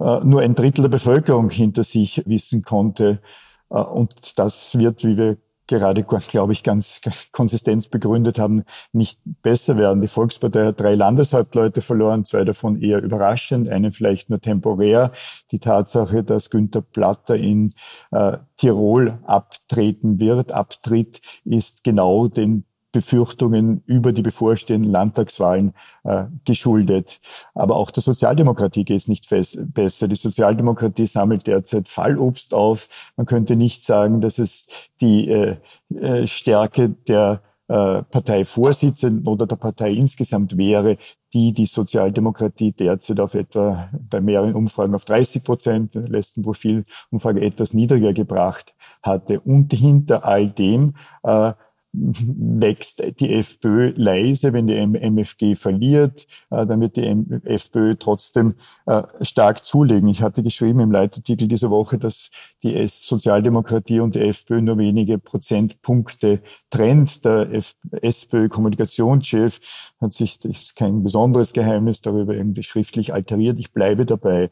äh, 0.00 0.20
nur 0.24 0.40
ein 0.40 0.54
Drittel 0.54 0.82
der 0.82 0.88
Bevölkerung 0.88 1.50
hinter 1.50 1.84
sich 1.84 2.22
wissen 2.26 2.62
konnte. 2.62 3.20
Äh, 3.70 3.78
und 3.78 4.38
das 4.38 4.76
wird, 4.78 5.04
wie 5.04 5.16
wir 5.16 5.36
gerade, 5.66 6.04
glaube 6.28 6.52
ich, 6.52 6.62
ganz 6.62 7.00
konsistent 7.32 7.90
begründet 7.90 8.38
haben, 8.38 8.64
nicht 8.92 9.18
besser 9.42 9.76
werden. 9.76 10.00
Die 10.00 10.08
Volkspartei 10.08 10.66
hat 10.66 10.80
drei 10.80 10.94
Landeshauptleute 10.94 11.80
verloren, 11.80 12.24
zwei 12.24 12.44
davon 12.44 12.80
eher 12.80 13.02
überraschend, 13.02 13.68
einen 13.68 13.92
vielleicht 13.92 14.30
nur 14.30 14.40
temporär. 14.40 15.12
Die 15.50 15.58
Tatsache, 15.58 16.24
dass 16.24 16.50
Günther 16.50 16.82
Platter 16.82 17.36
in 17.36 17.74
äh, 18.10 18.38
Tirol 18.56 19.18
abtreten 19.24 20.18
wird, 20.18 20.52
abtritt, 20.52 21.20
ist 21.44 21.84
genau 21.84 22.28
den 22.28 22.64
Befürchtungen 22.94 23.82
über 23.86 24.12
die 24.12 24.22
bevorstehenden 24.22 24.90
Landtagswahlen 24.90 25.74
äh, 26.04 26.24
geschuldet. 26.44 27.20
Aber 27.54 27.76
auch 27.76 27.90
der 27.90 28.02
Sozialdemokratie 28.02 28.84
geht 28.84 28.98
es 28.98 29.08
nicht 29.08 29.28
besser. 29.28 30.08
Die 30.08 30.14
Sozialdemokratie 30.14 31.06
sammelt 31.06 31.46
derzeit 31.46 31.88
Fallobst 31.88 32.54
auf. 32.54 32.88
Man 33.16 33.26
könnte 33.26 33.56
nicht 33.56 33.82
sagen, 33.82 34.20
dass 34.20 34.38
es 34.38 34.66
die 35.00 35.28
äh, 35.28 35.56
äh, 35.90 36.26
Stärke 36.26 36.90
der 36.90 37.42
äh, 37.66 38.02
Parteivorsitzenden 38.02 39.26
oder 39.26 39.46
der 39.46 39.56
Partei 39.56 39.90
insgesamt 39.90 40.56
wäre, 40.56 40.98
die 41.32 41.52
die 41.52 41.66
Sozialdemokratie 41.66 42.72
derzeit 42.72 43.18
auf 43.20 43.34
etwa 43.34 43.90
bei 44.08 44.20
mehreren 44.20 44.54
Umfragen 44.54 44.94
auf 44.94 45.04
30 45.04 45.42
Prozent, 45.42 45.94
in 45.96 46.02
der 46.02 46.10
letzten 46.10 46.42
Profilumfrage 46.42 47.40
etwas 47.40 47.72
niedriger 47.72 48.12
gebracht 48.12 48.74
hatte. 49.02 49.40
Und 49.40 49.72
hinter 49.72 50.24
all 50.24 50.48
dem 50.50 50.94
äh, 51.22 51.54
wächst 51.94 53.02
die 53.20 53.34
FPÖ 53.34 53.92
leise, 53.96 54.52
wenn 54.52 54.66
die 54.66 54.74
MFG 54.76 55.54
verliert, 55.54 56.26
äh, 56.50 56.66
dann 56.66 56.80
wird 56.80 56.96
die 56.96 57.06
FPÖ 57.44 57.94
trotzdem 57.96 58.54
äh, 58.86 59.02
stark 59.22 59.64
zulegen. 59.64 60.08
Ich 60.08 60.20
hatte 60.20 60.42
geschrieben 60.42 60.80
im 60.80 60.90
Leitartikel 60.90 61.46
dieser 61.46 61.70
Woche, 61.70 61.98
dass 61.98 62.30
die 62.62 62.86
Sozialdemokratie 62.88 64.00
und 64.00 64.16
die 64.16 64.20
FPÖ 64.20 64.60
nur 64.60 64.78
wenige 64.78 65.18
Prozentpunkte 65.18 66.42
trennt. 66.70 67.24
Der 67.24 67.48
SPÖ-Kommunikationschef 67.92 69.60
hat 70.00 70.12
sich, 70.12 70.40
das 70.40 70.52
ist 70.52 70.76
kein 70.76 71.04
besonderes 71.04 71.52
Geheimnis, 71.52 72.00
darüber 72.00 72.34
irgendwie 72.34 72.64
schriftlich 72.64 73.14
alteriert. 73.14 73.58
Ich 73.60 73.72
bleibe 73.72 74.04
dabei. 74.04 74.50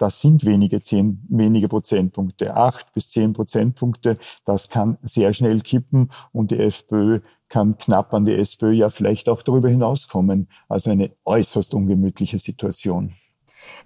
Das 0.00 0.22
sind 0.22 0.46
wenige, 0.46 0.80
zehn, 0.80 1.22
wenige 1.28 1.68
Prozentpunkte, 1.68 2.56
acht 2.56 2.94
bis 2.94 3.10
zehn 3.10 3.34
Prozentpunkte. 3.34 4.16
Das 4.46 4.70
kann 4.70 4.96
sehr 5.02 5.34
schnell 5.34 5.60
kippen 5.60 6.10
und 6.32 6.52
die 6.52 6.58
FPÖ 6.58 7.20
kann 7.50 7.76
knapp 7.76 8.14
an 8.14 8.24
die 8.24 8.32
SPÖ 8.32 8.72
ja 8.72 8.88
vielleicht 8.88 9.28
auch 9.28 9.42
darüber 9.42 9.68
hinauskommen. 9.68 10.48
Also 10.70 10.88
eine 10.90 11.10
äußerst 11.26 11.74
ungemütliche 11.74 12.38
Situation. 12.38 13.12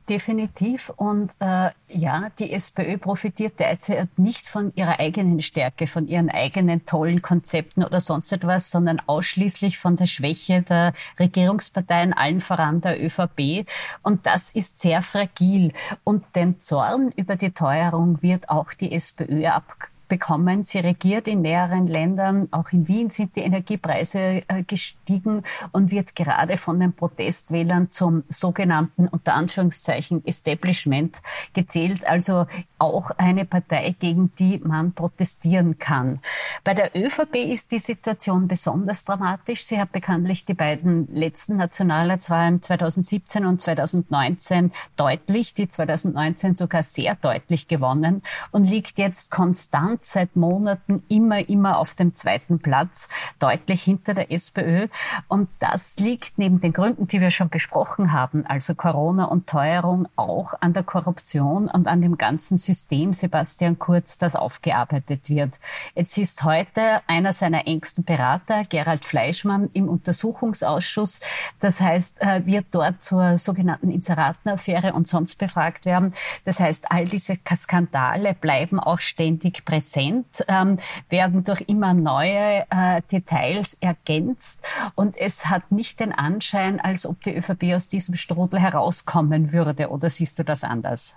Definitiv. 0.09 0.91
Und 0.91 1.33
äh, 1.41 1.71
ja, 1.89 2.29
die 2.39 2.53
SPÖ 2.53 2.99
profitiert 2.99 3.59
derzeit 3.59 4.19
nicht 4.19 4.49
von 4.49 4.73
ihrer 4.75 5.01
eigenen 5.01 5.41
Stärke, 5.41 5.87
von 5.87 6.07
ihren 6.07 6.31
eigenen 6.31 6.85
tollen 6.85 7.23
Konzepten 7.23 7.85
oder 7.85 8.01
sonst 8.01 8.31
etwas, 8.33 8.71
sondern 8.71 9.01
ausschließlich 9.07 9.79
von 9.79 9.97
der 9.97 10.07
Schwäche 10.07 10.63
der 10.63 10.93
Regierungsparteien, 11.19 12.13
allen 12.13 12.41
voran 12.41 12.83
der 12.83 13.03
ÖVP. 13.03 13.67
Und 14.03 14.27
das 14.27 14.51
ist 14.51 14.81
sehr 14.81 15.01
fragil. 15.01 15.73
Und 16.05 16.25
den 16.37 16.61
Zorn 16.61 17.11
über 17.17 17.37
die 17.37 17.53
Teuerung 17.53 18.23
wird 18.23 18.51
auch 18.51 18.75
die 18.75 18.93
SPÖ 18.93 19.47
ab 19.47 19.89
bekommen. 20.15 20.63
Sie 20.63 20.79
regiert 20.79 21.27
in 21.27 21.41
mehreren 21.41 21.89
Ländern. 21.89 22.47
Auch 22.53 22.71
in 22.71 22.87
Wien 22.87 23.11
sind 23.11 23.35
die 23.35 23.41
Energiepreise 23.41 24.45
äh, 24.47 24.63
gestiegen 24.65 25.43
und 25.73 25.91
wird 25.91 26.15
gerade 26.15 26.57
von 26.57 26.79
den 26.79 26.93
Protestwählern 26.93 27.91
zum 27.91 28.23
sogenannten 28.29 29.09
unter 29.09 29.35
Anführungszeichen 29.35 30.25
Establishment 30.25 31.21
gezählt. 31.53 32.07
Also 32.07 32.47
auch 32.79 33.11
eine 33.19 33.45
Partei, 33.45 33.97
gegen 33.99 34.31
die 34.39 34.61
man 34.63 34.93
protestieren 34.93 35.81
kann. 35.81 36.21
Bei 36.63 36.75
der 36.75 36.95
ÖVP 36.95 37.35
ist 37.35 37.73
die 37.73 37.81
Situation 37.81 38.47
besonders 38.47 39.05
dramatisch. 39.05 39.65
Sie 39.65 39.81
hat 39.81 39.91
bekanntlich 39.91 40.45
die 40.45 40.55
beiden 40.55 41.13
letzten 41.13 41.57
Nationalratswahlen 41.57 42.63
2017 42.63 43.45
und 43.47 43.61
2019 43.61 44.71
deutlich, 44.95 45.55
die 45.55 45.67
2019 45.67 46.55
sogar 46.55 46.85
sehr 46.85 47.17
deutlich 47.17 47.67
gewonnen 47.67 48.23
und 48.53 48.65
liegt 48.71 48.99
jetzt 48.99 49.33
konstant 49.33 50.04
seit 50.05 50.37
Monaten 50.37 51.03
immer, 51.09 51.49
immer 51.49 51.79
auf 51.79 51.95
dem 51.95 52.15
zweiten 52.15 52.59
Platz, 52.59 53.09
deutlich 53.39 53.83
hinter 53.83 54.15
der 54.15 54.33
SPÖ. 54.33 54.89
Und 55.29 55.49
das 55.61 55.99
liegt 55.99 56.39
neben 56.39 56.61
den 56.61 56.73
Gründen, 56.73 57.07
die 57.07 57.21
wir 57.21 57.31
schon 57.31 57.49
besprochen 57.49 58.13
haben, 58.13 58.45
also 58.47 58.75
Corona 58.75 59.27
und 59.27 59.49
Teuerung, 59.49 60.09
auch 60.17 60.55
an 60.61 60.73
der 60.73 60.83
Korruption 60.83 61.69
und 61.69 61.87
an 61.87 62.01
dem 62.01 62.19
ganzen 62.19 62.57
System, 62.57 63.13
Sebastian 63.13 63.79
Kurz, 63.79 64.19
das 64.19 64.37
aufgearbeitet 64.37 65.29
wird. 65.29 65.61
Jetzt 65.95 66.19
ist 66.19 66.45
heute 66.45 67.01
einer 67.07 67.33
seiner 67.33 67.67
engsten 67.67 68.05
Berater, 68.05 68.65
Gerald 68.65 69.05
Fleischmann, 69.05 69.71
im 69.73 69.89
Untersuchungsausschuss. 69.89 71.21
Das 71.61 71.81
heißt, 71.81 72.21
äh, 72.21 72.45
wird 72.47 72.67
dort 72.73 73.03
zur 73.03 73.39
sogenannten 73.39 73.89
Inseratenaffäre 73.89 74.93
und 74.93 75.07
sonst 75.07 75.37
befragt 75.37 75.87
werden. 75.87 76.13
Das 76.45 76.61
heißt, 76.61 76.91
all 76.91 77.07
diese 77.07 77.37
Skandale 77.55 78.35
bleiben 78.35 78.81
auch 78.81 79.01
ständig 79.01 79.65
präsent 79.65 79.84
präsent, 79.85 80.45
ähm, 80.49 80.79
werden 81.11 81.45
durch 81.45 81.63
immer 81.67 81.95
neue 81.95 82.65
äh, 82.71 83.03
Details 83.13 83.77
ergänzt. 83.81 84.65
Und 84.95 85.19
es 85.19 85.47
hat 85.47 85.71
nicht 85.71 86.01
den 86.01 86.13
Anschein, 86.13 86.81
als 86.81 87.07
ob 87.07 87.23
die 87.23 87.37
ÖVP 87.37 87.75
aus 87.75 87.89
diesem 87.89 88.15
Strudel 88.17 88.61
herauskommen 88.61 89.53
würde. 89.53 89.91
Oder 89.91 90.11
siehst 90.11 90.39
du 90.39 90.45
das 90.45 90.65
anders? 90.65 91.17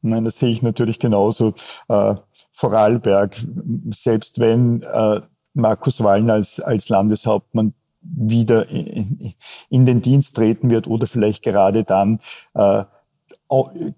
Nein, 0.00 0.24
das 0.24 0.38
sehe 0.38 0.50
ich 0.50 0.62
natürlich 0.62 0.98
genauso. 0.98 1.54
Äh, 1.88 2.14
Vorarlberg, 2.52 3.36
selbst 3.94 4.38
wenn 4.38 4.82
äh, 4.82 5.20
Markus 5.54 6.02
Wallner 6.02 6.34
als, 6.34 6.60
als 6.60 6.88
Landeshauptmann 6.88 7.74
wieder 8.00 8.68
in, 8.68 9.34
in, 9.70 9.86
den 9.86 10.02
Dienst 10.02 10.34
treten 10.34 10.70
wird 10.70 10.88
oder 10.88 11.06
vielleicht 11.06 11.42
gerade 11.42 11.84
dann, 11.84 12.18
äh, 12.54 12.84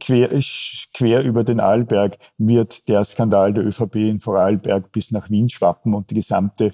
quer, 0.00 0.40
quer 0.92 1.22
über 1.22 1.44
den 1.44 1.60
Arlberg 1.60 2.18
wird 2.38 2.88
der 2.88 3.04
Skandal 3.04 3.52
der 3.52 3.64
ÖVP 3.64 3.96
in 3.96 4.20
Vorarlberg 4.20 4.90
bis 4.92 5.10
nach 5.10 5.30
Wien 5.30 5.48
schwappen 5.48 5.94
und 5.94 6.10
die 6.10 6.16
gesamte 6.16 6.72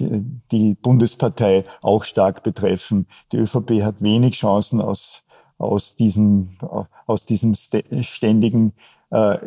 die 0.00 0.74
Bundespartei 0.74 1.64
auch 1.80 2.04
stark 2.04 2.42
betreffen. 2.42 3.06
Die 3.32 3.36
ÖVP 3.36 3.82
hat 3.82 4.02
wenig 4.02 4.38
Chancen 4.38 4.80
aus, 4.80 5.24
aus 5.58 5.94
diesem, 5.94 6.58
aus 7.06 7.26
diesem 7.26 7.54
ständigen 7.54 8.72
äh, 9.10 9.38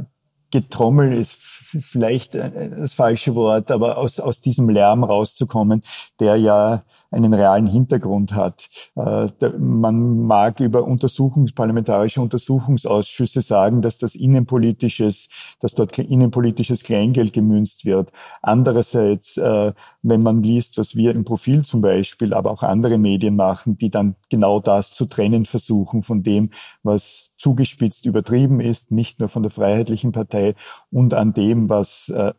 Getrommel 0.51 1.13
ist 1.13 1.37
vielleicht 1.81 2.35
äh, 2.35 2.69
das 2.69 2.93
falsche 2.93 3.35
Wort, 3.35 3.71
aber 3.71 3.97
aus, 3.97 4.19
aus 4.19 4.41
diesem 4.41 4.69
Lärm 4.69 5.03
rauszukommen, 5.03 5.83
der 6.19 6.37
ja 6.37 6.83
einen 7.11 7.33
realen 7.33 7.67
Hintergrund 7.67 8.33
hat. 8.33 8.67
Äh, 8.95 9.29
man 9.57 10.21
mag 10.21 10.59
über 10.59 10.83
Untersuchungs, 10.83 11.53
parlamentarische 11.53 12.21
Untersuchungsausschüsse 12.21 13.41
sagen, 13.41 13.81
dass 13.81 13.97
das 13.97 14.15
innenpolitisches, 14.15 15.27
dass 15.59 15.73
dort 15.73 15.97
innenpolitisches 15.97 16.83
Kleingeld 16.83 17.33
gemünzt 17.33 17.85
wird. 17.85 18.11
Andererseits, 18.41 19.37
äh, 19.37 19.73
wenn 20.01 20.23
man 20.23 20.43
liest, 20.43 20.77
was 20.77 20.95
wir 20.95 21.11
im 21.11 21.23
Profil 21.23 21.63
zum 21.63 21.81
Beispiel, 21.81 22.33
aber 22.33 22.51
auch 22.51 22.63
andere 22.63 22.97
Medien 22.97 23.35
machen, 23.35 23.77
die 23.77 23.89
dann 23.89 24.15
genau 24.29 24.59
das 24.59 24.91
zu 24.91 25.05
trennen 25.05 25.45
versuchen 25.45 26.03
von 26.03 26.23
dem, 26.23 26.51
was 26.83 27.31
zugespitzt 27.37 28.05
übertrieben 28.05 28.59
ist, 28.59 28.91
nicht 28.91 29.19
nur 29.19 29.29
von 29.29 29.43
der 29.43 29.51
Freiheitlichen 29.51 30.11
Partei, 30.11 30.36
Volkspartei 30.37 30.55
und 30.89 31.13
an 31.13 31.33
dem, 31.33 31.69
was, 31.69 32.09
äh, 32.09 32.33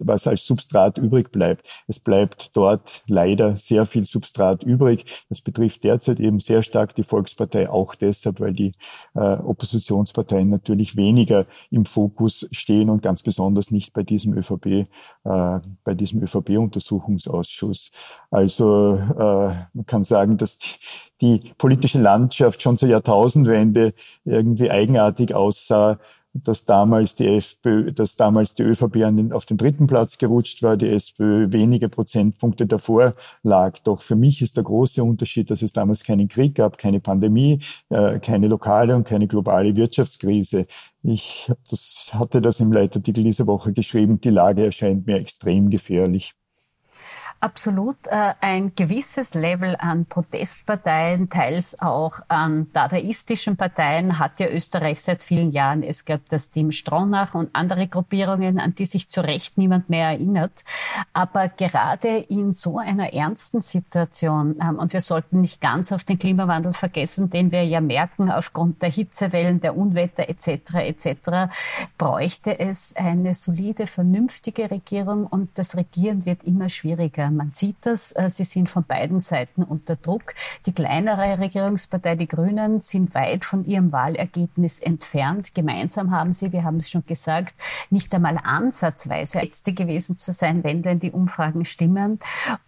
was 0.00 0.26
als 0.26 0.46
Substrat 0.46 0.98
übrig 0.98 1.32
bleibt. 1.32 1.66
Es 1.86 1.98
bleibt 1.98 2.54
dort 2.54 3.02
leider 3.08 3.56
sehr 3.56 3.86
viel 3.86 4.04
Substrat 4.04 4.62
übrig. 4.62 5.24
Das 5.30 5.40
betrifft 5.40 5.82
derzeit 5.82 6.20
eben 6.20 6.40
sehr 6.40 6.62
stark 6.62 6.94
die 6.94 7.02
Volkspartei, 7.02 7.70
auch 7.70 7.94
deshalb, 7.94 8.40
weil 8.40 8.52
die 8.52 8.72
äh, 9.14 9.20
Oppositionsparteien 9.20 10.50
natürlich 10.50 10.96
weniger 10.96 11.46
im 11.70 11.86
Fokus 11.86 12.46
stehen 12.52 12.90
und 12.90 13.02
ganz 13.02 13.22
besonders 13.22 13.70
nicht 13.70 13.92
bei 13.94 14.02
diesem 14.02 14.34
ÖVP, 14.34 14.66
äh, 14.66 14.86
bei 15.24 15.94
diesem 15.94 16.22
ÖVP-Untersuchungsausschuss. 16.22 17.90
Also 18.30 18.96
äh, 18.96 19.54
man 19.72 19.86
kann 19.86 20.04
sagen, 20.04 20.36
dass 20.36 20.58
die, 20.58 21.40
die 21.40 21.54
politische 21.56 21.98
Landschaft 21.98 22.60
schon 22.60 22.76
zur 22.76 22.90
Jahrtausendwende 22.90 23.94
irgendwie 24.24 24.70
eigenartig 24.70 25.34
aussah 25.34 25.98
dass 26.44 26.64
damals 26.64 27.14
die 27.14 27.26
FPÖ, 27.26 27.92
dass 27.92 28.16
damals 28.16 28.54
die 28.54 28.62
ÖVP 28.62 29.32
auf 29.32 29.46
den 29.46 29.56
dritten 29.56 29.86
Platz 29.86 30.18
gerutscht 30.18 30.62
war, 30.62 30.76
die 30.76 30.88
SPÖ 30.88 31.50
wenige 31.52 31.88
Prozentpunkte 31.88 32.66
davor 32.66 33.14
lag. 33.42 33.78
Doch 33.80 34.02
für 34.02 34.16
mich 34.16 34.42
ist 34.42 34.56
der 34.56 34.64
große 34.64 35.02
Unterschied, 35.02 35.50
dass 35.50 35.62
es 35.62 35.72
damals 35.72 36.04
keinen 36.04 36.28
Krieg 36.28 36.54
gab, 36.54 36.78
keine 36.78 37.00
Pandemie, 37.00 37.60
äh, 37.90 38.18
keine 38.20 38.48
lokale 38.48 38.96
und 38.96 39.04
keine 39.04 39.26
globale 39.28 39.74
Wirtschaftskrise. 39.76 40.66
Ich 41.02 41.50
das, 41.70 42.08
hatte 42.12 42.40
das 42.42 42.60
im 42.60 42.72
Leitartikel 42.72 43.24
dieser 43.24 43.46
Woche 43.46 43.72
geschrieben. 43.72 44.20
Die 44.20 44.30
Lage 44.30 44.64
erscheint 44.64 45.06
mir 45.06 45.16
extrem 45.16 45.70
gefährlich. 45.70 46.34
Absolut. 47.38 47.96
Äh, 48.06 48.32
ein 48.40 48.72
gewisses 48.74 49.34
Level 49.34 49.76
an 49.78 50.06
Protestparteien, 50.06 51.28
teils 51.28 51.78
auch 51.80 52.20
an 52.28 52.72
dadaistischen 52.72 53.58
Parteien 53.58 54.18
hat 54.18 54.40
ja 54.40 54.48
Österreich 54.48 55.02
seit 55.02 55.22
vielen 55.22 55.50
Jahren. 55.50 55.82
Es 55.82 56.06
gab 56.06 56.26
das 56.30 56.50
Team 56.50 56.72
Stronach 56.72 57.34
und 57.34 57.50
andere 57.52 57.88
Gruppierungen, 57.88 58.58
an 58.58 58.72
die 58.72 58.86
sich 58.86 59.10
zu 59.10 59.20
Recht 59.20 59.58
niemand 59.58 59.90
mehr 59.90 60.08
erinnert. 60.08 60.64
Aber 61.12 61.48
gerade 61.48 62.16
in 62.16 62.54
so 62.54 62.78
einer 62.78 63.12
ernsten 63.12 63.60
Situation, 63.60 64.56
ähm, 64.62 64.78
und 64.78 64.94
wir 64.94 65.02
sollten 65.02 65.40
nicht 65.40 65.60
ganz 65.60 65.92
auf 65.92 66.04
den 66.04 66.18
Klimawandel 66.18 66.72
vergessen, 66.72 67.28
den 67.28 67.52
wir 67.52 67.64
ja 67.64 67.82
merken 67.82 68.30
aufgrund 68.30 68.80
der 68.80 68.90
Hitzewellen, 68.90 69.60
der 69.60 69.76
Unwetter 69.76 70.30
etc. 70.30 70.74
etc., 70.74 71.52
bräuchte 71.98 72.58
es 72.58 72.96
eine 72.96 73.34
solide, 73.34 73.86
vernünftige 73.86 74.70
Regierung 74.70 75.26
und 75.26 75.50
das 75.58 75.76
Regieren 75.76 76.24
wird 76.24 76.44
immer 76.44 76.70
schwieriger. 76.70 77.25
Man 77.30 77.52
sieht 77.52 77.76
das, 77.82 78.12
äh, 78.12 78.30
sie 78.30 78.44
sind 78.44 78.70
von 78.70 78.84
beiden 78.84 79.20
Seiten 79.20 79.62
unter 79.62 79.96
Druck. 79.96 80.34
Die 80.66 80.72
kleinere 80.72 81.38
Regierungspartei, 81.38 82.16
die 82.16 82.28
Grünen, 82.28 82.80
sind 82.80 83.14
weit 83.14 83.44
von 83.44 83.64
ihrem 83.64 83.92
Wahlergebnis 83.92 84.78
entfernt. 84.78 85.54
Gemeinsam 85.54 86.10
haben 86.10 86.32
sie, 86.32 86.52
wir 86.52 86.64
haben 86.64 86.78
es 86.78 86.90
schon 86.90 87.04
gesagt, 87.06 87.54
nicht 87.90 88.14
einmal 88.14 88.38
ansatzweise 88.42 89.40
letzte 89.40 89.72
gewesen 89.72 90.18
zu 90.18 90.32
sein, 90.32 90.64
wenn 90.64 90.82
denn 90.82 90.98
die 90.98 91.12
Umfragen 91.12 91.64
stimmen. 91.64 92.18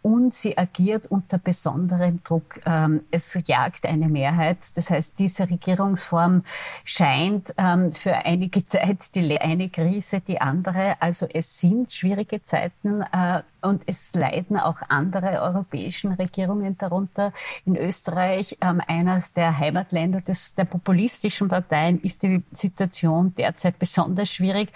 Und 0.03 0.33
sie 0.33 0.57
agiert 0.57 1.09
unter 1.09 1.38
besonderem 1.38 2.23
Druck. 2.23 2.61
Ähm, 2.65 3.03
es 3.11 3.37
jagt 3.47 3.87
eine 3.87 4.09
Mehrheit. 4.09 4.77
Das 4.77 4.91
heißt, 4.91 5.19
diese 5.19 5.50
Regierungsform 5.50 6.45
scheint 6.85 7.53
ähm, 7.59 7.91
für 7.93 8.15
einige 8.15 8.65
Zeit 8.67 9.15
die 9.15 9.38
eine 9.41 9.69
Krise 9.69 10.21
die 10.21 10.41
andere. 10.41 11.00
Also 11.00 11.27
es 11.33 11.59
sind 11.59 11.91
schwierige 11.91 12.43
Zeiten 12.43 13.03
äh, 13.03 13.43
und 13.62 13.83
es 13.87 14.15
leiden 14.15 14.59
auch 14.59 14.83
andere 14.88 15.41
europäischen 15.43 16.12
Regierungen 16.12 16.79
darunter. 16.79 17.33
In 17.65 17.77
Österreich, 17.77 18.57
ähm, 18.61 18.81
eines 18.87 19.33
der 19.33 19.59
Heimatländer 19.59 20.21
des, 20.21 20.55
der 20.55 20.65
populistischen 20.65 21.49
Parteien, 21.49 22.00
ist 22.00 22.23
die 22.23 22.43
Situation 22.53 23.35
derzeit 23.35 23.79
besonders 23.79 24.31
schwierig. 24.31 24.71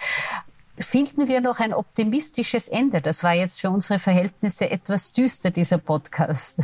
Finden 0.79 1.27
wir 1.27 1.39
noch 1.41 1.59
ein 1.59 1.73
optimistisches 1.73 2.67
Ende? 2.67 2.99
Das 2.99 3.23
war 3.23 3.33
jetzt 3.33 3.61
für 3.61 3.69
unsere 3.69 3.99
Verhältnisse 3.99 4.69
etwas 4.71 5.13
düster, 5.13 5.51
dieser 5.51 5.77
Podcast. 5.77 6.59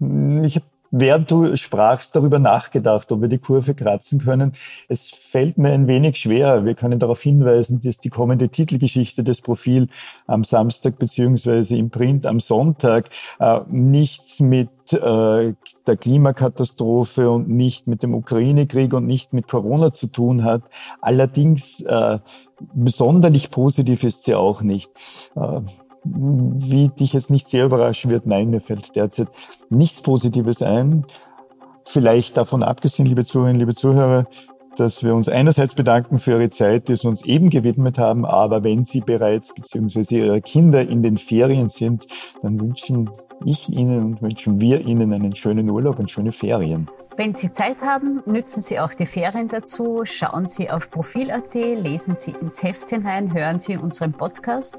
Ich 0.00 0.56
habe 0.56 0.71
während 0.92 1.30
du 1.30 1.56
sprachst, 1.56 2.14
darüber 2.14 2.38
nachgedacht, 2.38 3.10
ob 3.10 3.22
wir 3.22 3.28
die 3.28 3.38
Kurve 3.38 3.74
kratzen 3.74 4.20
können. 4.20 4.52
Es 4.88 5.10
fällt 5.10 5.58
mir 5.58 5.72
ein 5.72 5.88
wenig 5.88 6.18
schwer. 6.18 6.64
Wir 6.64 6.74
können 6.74 7.00
darauf 7.00 7.20
hinweisen, 7.22 7.80
dass 7.80 7.98
die 7.98 8.10
kommende 8.10 8.50
Titelgeschichte 8.50 9.24
des 9.24 9.40
Profil 9.40 9.88
am 10.26 10.44
Samstag 10.44 10.98
beziehungsweise 10.98 11.76
im 11.76 11.90
Print 11.90 12.26
am 12.26 12.38
Sonntag 12.38 13.08
äh, 13.40 13.60
nichts 13.70 14.38
mit 14.40 14.68
äh, 14.92 15.54
der 15.86 15.96
Klimakatastrophe 15.96 17.30
und 17.30 17.48
nicht 17.48 17.86
mit 17.86 18.02
dem 18.02 18.14
Ukraine-Krieg 18.14 18.92
und 18.92 19.06
nicht 19.06 19.32
mit 19.32 19.48
Corona 19.48 19.92
zu 19.92 20.06
tun 20.06 20.44
hat. 20.44 20.62
Allerdings 21.00 21.80
äh, 21.80 22.18
besonderlich 22.74 23.50
positiv 23.50 24.04
ist 24.04 24.24
sie 24.24 24.34
auch 24.34 24.60
nicht. 24.62 24.90
Äh, 25.34 25.62
wie 26.04 26.88
dich 26.88 27.12
jetzt 27.12 27.30
nicht 27.30 27.48
sehr 27.48 27.64
überraschen 27.64 28.10
wird, 28.10 28.26
nein, 28.26 28.50
mir 28.50 28.60
fällt 28.60 28.94
derzeit 28.96 29.28
nichts 29.70 30.02
Positives 30.02 30.62
ein. 30.62 31.04
Vielleicht 31.84 32.36
davon 32.36 32.62
abgesehen, 32.62 33.06
liebe 33.06 33.24
Zuhörerinnen, 33.24 33.60
liebe 33.60 33.74
Zuhörer, 33.74 34.26
dass 34.76 35.02
wir 35.02 35.14
uns 35.14 35.28
einerseits 35.28 35.74
bedanken 35.74 36.18
für 36.18 36.32
Ihre 36.32 36.50
Zeit, 36.50 36.88
die 36.88 36.96
Sie 36.96 37.06
uns 37.06 37.24
eben 37.24 37.50
gewidmet 37.50 37.98
haben, 37.98 38.24
aber 38.24 38.64
wenn 38.64 38.84
Sie 38.84 39.00
bereits 39.00 39.52
bzw. 39.54 40.18
Ihre 40.18 40.40
Kinder 40.40 40.82
in 40.82 41.02
den 41.02 41.18
Ferien 41.18 41.68
sind, 41.68 42.06
dann 42.40 42.60
wünschen 42.60 43.10
ich 43.44 43.68
Ihnen 43.68 44.04
und 44.04 44.22
wünschen 44.22 44.60
wir 44.60 44.86
Ihnen 44.86 45.12
einen 45.12 45.34
schönen 45.34 45.68
Urlaub 45.68 45.98
und 45.98 46.10
schöne 46.10 46.32
Ferien. 46.32 46.88
Wenn 47.16 47.34
Sie 47.34 47.50
Zeit 47.50 47.82
haben, 47.82 48.22
nützen 48.24 48.62
Sie 48.62 48.80
auch 48.80 48.94
die 48.94 49.04
Ferien 49.04 49.48
dazu. 49.48 50.02
Schauen 50.04 50.46
Sie 50.46 50.70
auf 50.70 50.90
Profil.at, 50.90 51.54
lesen 51.54 52.16
Sie 52.16 52.34
ins 52.40 52.62
Heft 52.62 52.88
hinein, 52.88 53.34
hören 53.34 53.60
Sie 53.60 53.76
unseren 53.76 54.12
Podcast 54.12 54.78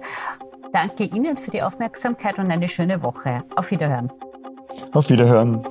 danke 0.74 1.06
Ihnen 1.06 1.38
für 1.38 1.52
die 1.52 1.62
Aufmerksamkeit 1.62 2.40
und 2.40 2.52
eine 2.52 2.68
schöne 2.68 3.02
Woche. 3.04 3.44
Auf 3.56 3.72
Wiederhören. 3.72 4.12
Auf 4.92 5.10
Wiederhören. 5.10 5.64